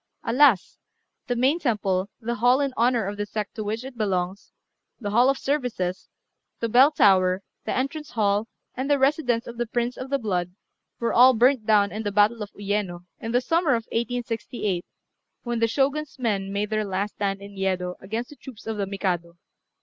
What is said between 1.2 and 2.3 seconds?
the main temple,